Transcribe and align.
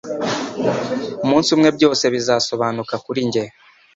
umunsi 1.23 1.49
umwe 1.55 1.69
byose 1.77 2.03
bizasobanuka 2.13 2.95
kuri 3.05 3.19
njye 3.27 3.43